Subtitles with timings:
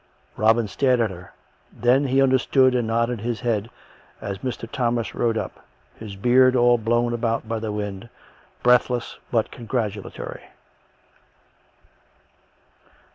[0.35, 1.31] Robin stared at her.
[1.79, 3.69] Tlien he understood and nodded his head,
[4.19, 4.67] as Mr.
[4.67, 5.63] Thomas rode up,
[5.99, 8.09] his beard all blown about by the wind,
[8.63, 10.41] breathless but congratulatory.